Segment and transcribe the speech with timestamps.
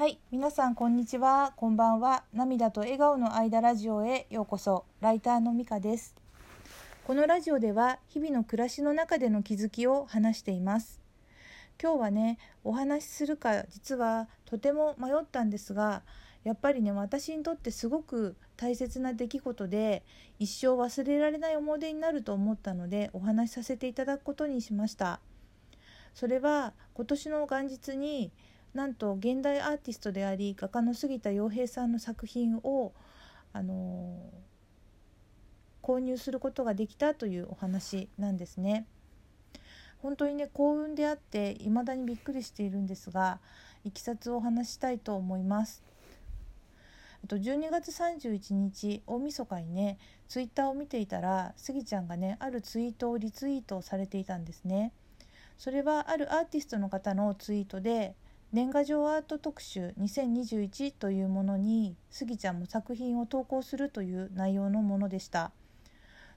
[0.00, 2.24] はい、皆さんこんにちは、こんばんは。
[2.32, 4.86] 涙と笑顔の間ラジオへようこそ。
[5.02, 6.14] ライターのみかです。
[7.04, 11.02] このラジオでは日々の暮らしの中での気づきを話しています。
[11.78, 16.02] 今日はね、お話しするか実はとても迷ったんですが、
[16.44, 20.02] やっぱりね、私にとってすごく大切な出来事で
[20.38, 25.20] 一生忘れられない思い出になると思ったのでお話しさせていただくことにしました。
[26.14, 28.32] それは今年の元日に
[28.74, 32.92] なんと現代アーティストであり画家の杉田洋平さんの作品を、
[33.52, 34.50] あのー
[35.82, 38.86] 購入することができたというお話なんですね。
[39.98, 43.38] 本当にね幸運であって未だにびっくりしているんですが
[43.84, 45.82] いきさつをお話したいと思います。
[47.22, 54.92] あと12月31日大晦日にねツイッターを見ていたらスギちゃんがねあるツイートをリツイートされていたんですね。
[55.58, 58.14] それはあるアーティストの方のツイートで
[58.52, 65.52] 年賀状アート特集2021というものにスギちゃんも作品を投稿するという内容のものでした。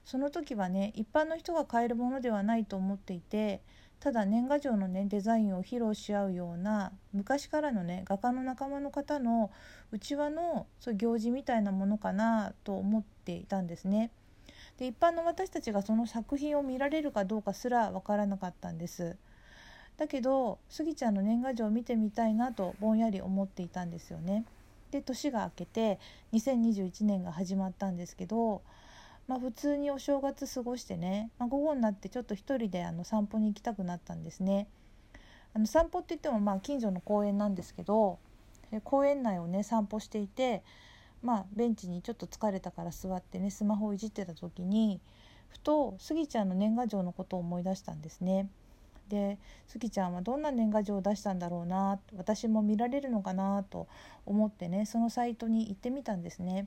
[0.04, 3.62] その時はね一般の人が買えるものではないと思っていて
[4.00, 9.50] ただ年賀状のねデザインを披露し合うような昔からのね画家の仲間の方の
[9.90, 14.10] うちわのそういう行事みたいなものかなと思っていたんですね。
[14.76, 19.16] で一般の私たちがその作品を見られるかどうかすらわからなかったんです。
[19.96, 24.44] だけどスギちゃんの年賀状を見てみたいなとぼんやり思っていたんですよね。
[24.90, 25.98] で年が明けて
[26.32, 28.62] 2021年が始まったんですけど、
[29.26, 34.68] まあ、普通にお正月過ごしてね、まあ、午後になってちょっと一人であの散歩に行きたくなったんですね。
[35.52, 38.18] あの散歩って言ってもまあ近所の公園なんですけど
[38.82, 40.64] 公園内をね散歩していて、
[41.22, 45.00] まあ、ベンチにちょっと疲れたから座ってねスマホをいじってた時に
[45.48, 48.48] ふとスギちゃんの年賀状のことを思い出したんですね。
[49.08, 53.86] でスギちゃんはどんな年賀状を出したんだろうな私も見られるのかなと
[54.24, 56.66] 思ってねそのサイトに行ってみたんですね。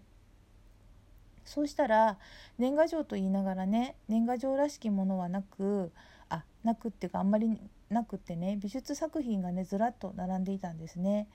[1.45, 2.17] そうしたら
[2.57, 5.91] 年賀状と言いながらね年賀状らしきものはなく
[6.29, 7.57] あなくっていうかあんまり
[7.89, 11.27] なくってね美術作品がねずらっと並んでいたんですね。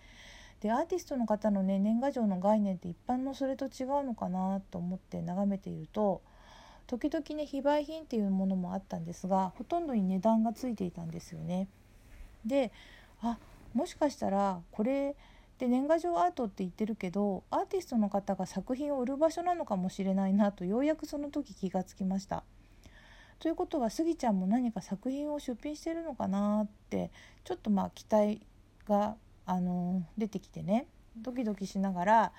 [0.61, 6.23] でアーティストの方のね年賀状の概念って一般のそれと違うのかなと思って眺めていると
[6.93, 11.67] 時々ね非売品っていうものもあったんですがほとんどに値段がついていたんですよね。
[12.45, 12.71] で
[13.23, 13.39] あ
[13.73, 15.17] もしかしたらこれ
[15.57, 22.45] で年賀状アートって言ってるけどアーティストの方が作品を売る場所なのかもしれないなとようやくその時気がつきました。
[23.39, 27.11] ということはスギちゃんも何か作品を出品してるのかなって
[27.43, 28.43] ちょっとまあ期待
[28.87, 29.17] が、
[29.47, 30.87] あの出てきてね
[31.17, 32.33] ドキドキしながら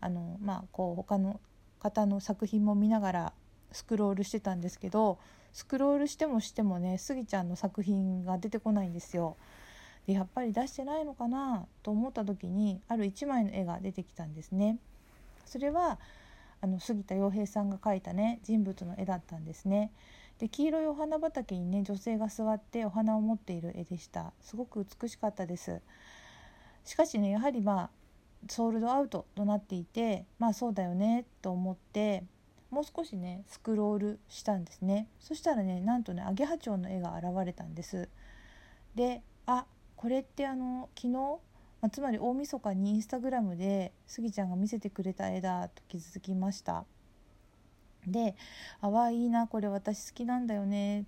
[0.00, 1.40] あの、まあ、こう他の
[1.78, 3.32] 方の作品も見ながら
[3.72, 5.18] スクロールしてたんですけど
[5.52, 9.36] スクロールしてもしてもねスギちゃんの作品が出てこないんですよ。
[10.06, 14.78] でやっぱり出してないのかなと思った時にある1枚の絵が出てきたんですね。
[15.46, 15.98] それは
[16.60, 19.92] あの杉田洋平さんが描いたね人物の絵だったんですね。
[20.38, 25.80] で黄色いお花畑にね女性が座ってお花を持っている絵でしたすごく美しかったです
[26.84, 27.90] しかしねやはりまあ
[28.48, 32.24] ソールドアウトとなっていてまあそうだよねと思って
[32.72, 35.06] もう少しねスクロールしたんですね。
[35.20, 38.08] そしたらねなんとねアゲハチョウの絵が現れたんです。
[38.94, 46.86] であこれってあの昨日、まあ、つまり大晦日にインスタグラムでスギちゃんが見せてくれた絵だと気づきました。
[48.06, 48.34] で
[48.80, 51.04] 「あわいいなこれ私好きなんだよね」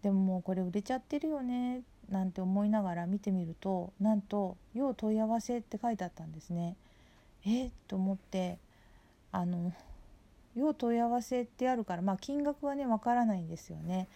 [0.00, 6.74] でももうこれ売れちゃってるよねなんて思いながら見てみるとなんと「要問い合わせ」って書いてあったんですね。
[7.44, 8.58] えっと思って
[9.30, 9.72] あの
[10.56, 14.08] 要問い合わせってあるからまあ金額はねわからないんですよね。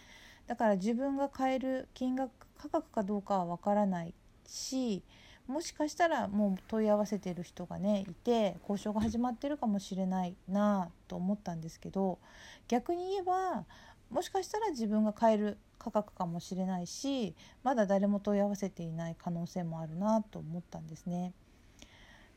[0.47, 4.13] だから自分が買える金額価格かどうかはわからない
[4.45, 5.01] し
[5.47, 12.19] もしかしたらもう問い合わせてる人がねいて交渉が始まってるかもしれないなと思ったんですけど
[12.67, 13.65] 逆に言えば
[14.09, 21.33] もしかしたら自分が買える価格かもしれないしまだ誰も問い合わせていない可能性もあるなと思ったんですね。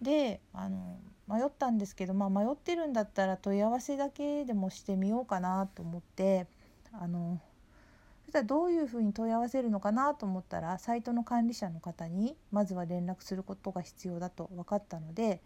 [0.04, 6.46] であの迷ったんですけど、まあ、迷ってるんだったら問い合わせだけでもしてみようかなと思って
[6.92, 7.40] あの
[8.26, 15.42] そしたらどういうふうに問い合わせるのかなと思ったらサイトの管理者の方にまずは連絡することが必要だと分かったので、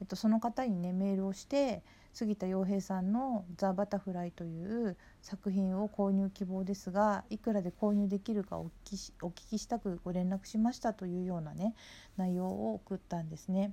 [0.00, 1.82] えっと、その方にねメールをして
[2.12, 11.74] 杉田洋平さんの「ザ・バタフライ」という作品を購入希望ですがいくらで購入できるかお聞きしお聞きしたくご連絡しましたというようなね
[12.16, 13.72] 内容を送ったんですね。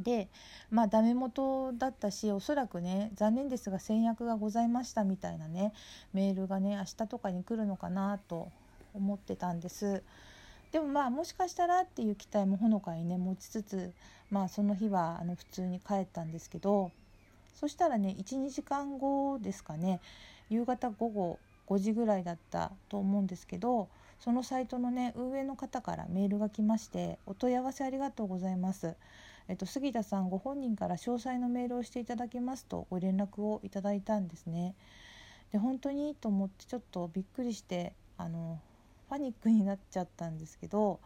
[0.00, 0.28] で
[0.70, 5.72] まあダメ元だったしおそらくね残念ですが先約がございましたみたいなね
[6.12, 8.48] メールがね明日とかに来るのかなと
[8.94, 10.02] 思ってたんです。
[10.72, 13.92] でもまあもしかしたらっていう期待もほのかにね持ちつつ
[14.30, 16.90] まあその日はあの普通に帰ったんですけど
[17.54, 20.00] そしたらね12時間後ですかね
[20.50, 21.38] 夕方午後
[21.68, 23.88] 5時ぐらいだったと思うんですけど
[24.20, 28.94] そのサイトのね運営の方からメールが来ましてお問い合わせありがとうございます。
[29.48, 34.74] えっと、杉田さんご本人から詳細のメールをしていただけますとご連絡をいただいたんですね。
[35.52, 38.60] で本当にと思ってちょっとびっくりしてあの
[39.08, 41.00] パニックになっちゃったんですけど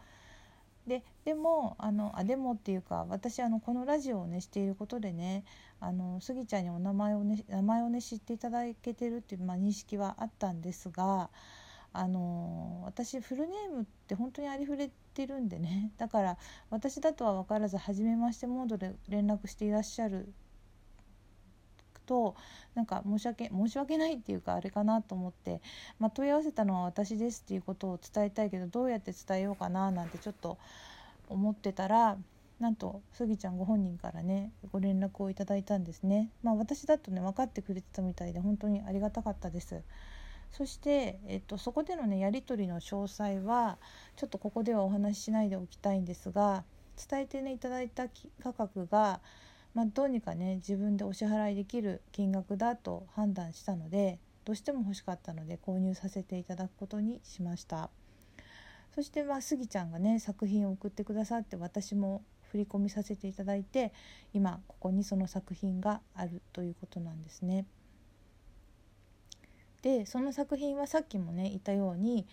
[0.87, 5.43] ででもあのあでもっていうか私あのこのラジオをねしていることでね
[5.79, 11.29] あのスギちゃんにお名前をね名前をね知っていただけてるっていう、まあ、認識はあったんですが
[11.93, 16.37] あの私フルネームって本当にありふれてるんでね だから
[16.69, 20.33] 私だとは分からず初めましてモードで連絡していらっしゃる
[22.05, 22.35] と
[22.75, 25.61] なんか申し訳申し訳ないっていうかあれかなと思って、
[25.99, 30.57] まあ、問い合わせたのは私ですっていうことを伝えたいけどどうやって伝えようかななんてちょっと
[31.29, 32.17] 思ってたら
[32.59, 36.29] なんとスギちゃんご本人からねご連絡をいただいたんですね。
[36.43, 39.81] まあ、私だとね分かってくれてたみたいで本当にありがたかったです。
[40.51, 43.77] そして、えっと、そこでのねやり取りの詳細は
[44.15, 46.63] ちょっとここではお話ししないでおきたいんですが
[47.09, 48.07] 伝えてねいただいた
[48.43, 49.21] 価格が
[49.73, 57.89] まあ、どうにかね自分でお支払いできる金額だと判断したのでどうしても欲しかったので購入させていただくことにしました
[58.93, 63.93] そしてまあスギちゃんがね作品を送ってくださって私も振り込みさせていただいて
[64.33, 67.65] 今ここにその作品があるということなんですね。
[69.81, 72.27] でその作品はさっきもね言ったように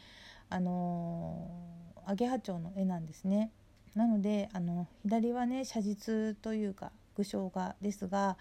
[0.50, 3.50] あのー、アゲハチョウの絵なんですね。
[3.95, 8.37] なのであの左はね写実というか具象画ですが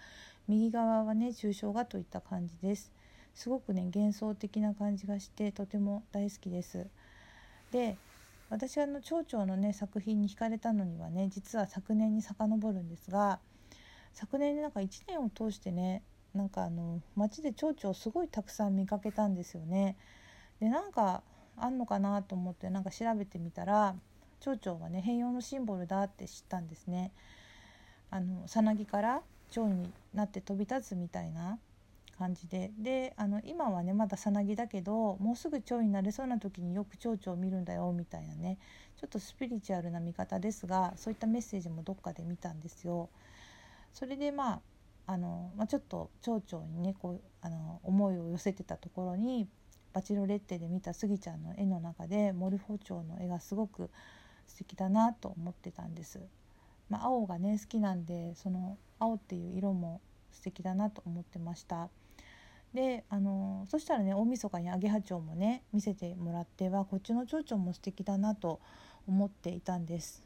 [0.46, 2.92] 右側はね抽象画といった感じです
[3.34, 6.86] すごくね幻想的な感じがしてとても大好きです
[7.72, 7.96] で
[8.50, 13.40] 私はあの町長のね作品に惹かれたのにはね実は昨年に遡るんですが
[14.12, 16.02] 昨年なんか1年を通してね
[16.34, 19.96] なんかあの街で蝶々をすごいたくさん見かけたんですよね。
[20.60, 21.22] でなんか
[21.56, 23.94] あんのかなと思ってなんか調べてみたら
[24.40, 27.12] 蝶々はね変容のシンボルだって知ったんですね。
[28.10, 31.58] あのさなぎから蝶になって飛び立つみたいな
[32.18, 38.58] 感じでであの今はねまださなぎだけどもうすぐ蝶になれそうな時によく蝶々を見るんだよみたいなね
[39.00, 43.08] ちょっとスピリチュアルな見方ですがそういったメッセージもどっかで見たんですよ。
[43.92, 44.60] それでまあ
[45.08, 49.48] あの、まあ、ちょっと蝶々にねこうあの思いを寄せてたところに
[49.94, 53.90] バチロレッテで見たスギちゃんの絵の中でモルフォチョウの絵がすごく
[54.46, 56.20] 素敵だなと思ってたんです。
[56.90, 60.00] まあ、青がね好きなんでその青っていう色も
[60.32, 61.88] 素敵だなと思ってました
[62.72, 68.60] であのそしたらね大晦日にアゲハチョウもね見せてもらってはこっちの蝶々も素敵だなと
[69.06, 70.24] 思っていたんです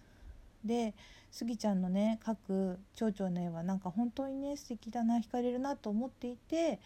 [0.65, 0.95] で
[1.31, 6.79] スギちゃんのね描く蝶々の絵はなんか本当にね素敵だな惹かれるなと思っていて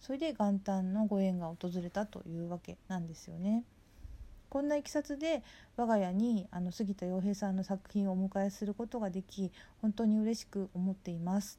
[0.00, 3.64] それで元旦のご縁が訪れたというわけなんですよね。
[4.48, 5.42] こんないきさつで
[5.76, 9.50] 我が家にあの杉田洋平さんの作品をお迎えすることができ
[9.80, 11.58] 本当に嬉しく思っています。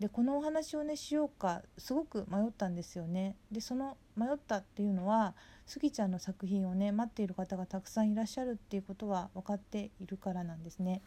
[0.00, 3.36] でこのお話をねしようかすごく迷ったんですよね。
[3.52, 5.34] でその迷ったっていうのは
[5.72, 11.00] スギちゃんの作品をね待っている方がたくさんいらっしゃるっていうことは分かっているからなんですね。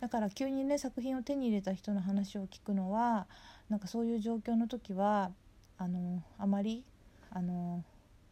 [0.00, 3.26] だから急にね作品を手に入れた人の話を聞くのは
[3.68, 5.30] なんかそういう状況の時は
[5.76, 6.84] あのあまり
[7.30, 7.84] あの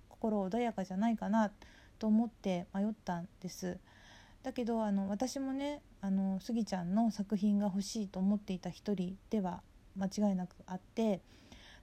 [0.08, 1.50] 心穏やかじゃないかな
[1.98, 3.76] と思って迷ったんです
[4.42, 9.60] だけどあの私もねあのスギちゃんの作品が欲しいと思っていた一人では
[9.94, 11.20] 間違いなくあって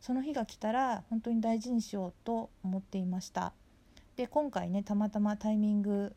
[0.02, 3.54] その日が来たら本当に大事にしようと思っていました
[4.18, 6.14] で今回ねたまたまタイミング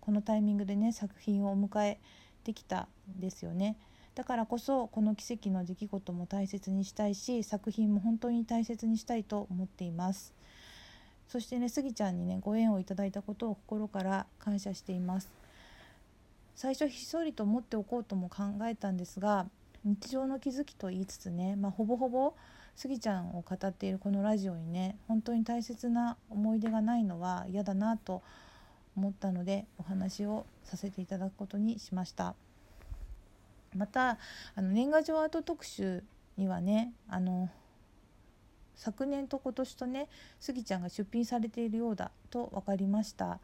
[0.00, 1.98] このタイミングでね作品をお迎え
[2.44, 3.76] できたんですよね。
[4.14, 10.32] だからこそこの奇跡の出来事も大切にしたいし作品も本当に大切にしたいと思っています。
[11.28, 15.32] そしてねスギちゃんにねご縁をいただいたことを心から感謝しています。
[16.54, 19.46] 最初ひっそりと持っておこうとも考えたんですが
[19.84, 22.34] 日常の気づきと言いつつね、まあ、ほぼほぼ
[22.74, 28.22] スギちゃんを語っているこのラジオにね本当に大切な思い出がないのは嫌だなと
[28.96, 32.34] 思ったのでお話をさせていただくことにしました。
[33.74, 34.18] また
[34.54, 36.02] あの年賀状アート特集
[36.36, 37.48] にはねあの
[38.74, 40.08] 昨年と今年とね
[40.40, 43.38] スギちゃんが出品されているようだと分かりました。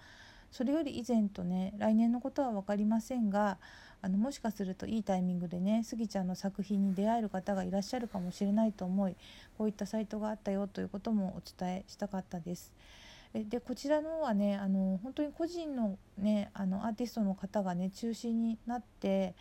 [0.51, 3.59] それより以前とね来年のことは分かりませんが
[4.01, 9.17] あのもしかするといいタイミングでねスギちゃんの作品に出会える方がいらっしゃるかもしれないと思い
[9.57, 12.73] こういったサイトがあったよということもお伝えしたかったです。
[13.35, 19.35] でこちらのはねあの本当に個人の,、ね、あのアーティストの方がね中心になって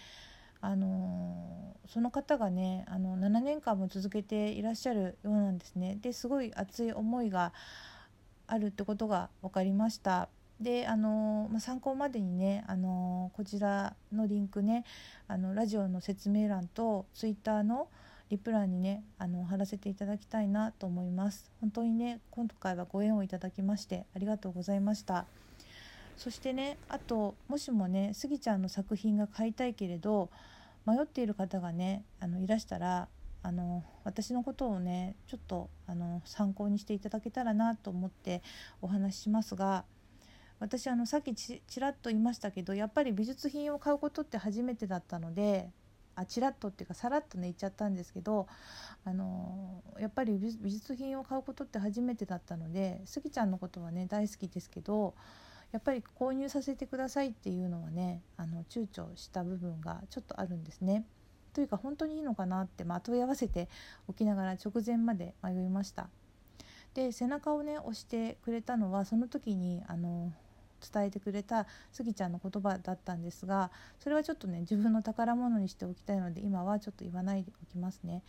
[0.60, 5.98] あのその方がねあの7年間も続けていらっしゃるようなんですね。
[6.02, 7.54] ですごい熱い思いが
[8.48, 10.30] あるってことが分かりました。
[10.60, 14.86] であの、まあ、参考までにねあのこちらのリンクね
[15.28, 17.88] あのラジオの説明欄とツイッターの
[18.30, 21.50] リプランにねあの貼らせていただきたいなと思います。
[21.62, 25.26] 本当にね今回はご縁をいただきましてありがとうございました。
[26.18, 30.30] そしてねあともしもねスギちゃんの作品が買いたいけれど
[30.86, 33.08] 迷っている方がねあのいらしたら
[33.44, 38.42] あの私のことをねちょっとあの参考にしていただけたらなと思って
[38.82, 39.86] お話ししますが
[40.60, 45.70] 私あのさっきちらっと言いましたけどやっぱり美術品を買うことって初めてだったので
[46.16, 48.48] あちらっとっていうかさらっとね言っちゃったんですけど
[49.06, 55.14] あのやっぱり美術品を買うことって初めてだったのでスギちゃんのことはね大好きですけど
[55.72, 61.06] やっぱり購入させてくださいっていうのはねあの躊躇した部分がちょっとあるんですね。
[61.54, 63.68] というか本当にいいのかなって、まあ、問い合わせて
[64.08, 66.08] おきながら直前まで迷いました。
[66.94, 70.32] で背中をね押してくれたのはその時にあの
[70.92, 78.24] 伝えてくれたスギちゃんの言葉だったんですがそれはちょっとね自分の宝物にしておきたいので今はちょっと言わないでおきますね。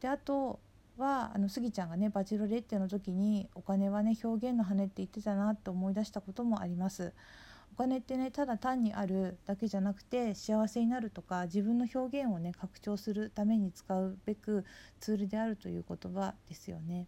[0.00, 0.60] であと
[0.98, 7.12] はあのスギちゃんがねバチロレッテの時にお金はね表現の羽って言ってたなって思い出したこともあります。
[7.72, 14.64] お金ってねただ単にあるだけじゃなくて幸せになるとか自分の表現をね拡張するために使うべく
[14.98, 17.06] ツールであるという言葉ですよね。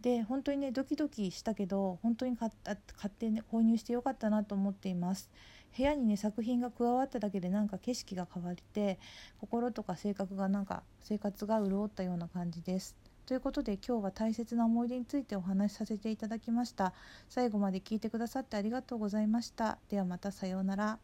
[0.00, 5.30] で本当にねドキドキしたけど本当に買った買って、ね、購入してよかったなと思っています。
[5.76, 8.98] 部屋にね作品が加わっただけでなんか景色が変わって
[9.40, 12.96] 心とか性格がなんか生活が潤ったような感じです。
[13.26, 16.94] ということで今日は大切な思い出についてお話しさせていただきました。
[17.28, 19.78] 最後まで聞いてくださってありがとうございました。
[19.90, 20.98] ではまたさようなら。